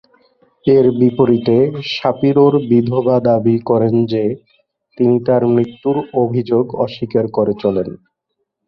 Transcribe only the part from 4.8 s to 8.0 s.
তিনি তার মৃত্যুর অভিযোগ অস্বীকার করে চলেন।